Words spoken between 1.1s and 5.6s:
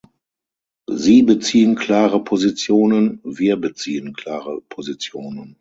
beziehen klare Positionen, wir beziehen klare Positionen!